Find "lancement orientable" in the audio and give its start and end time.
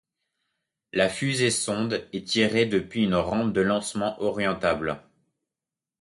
3.61-4.99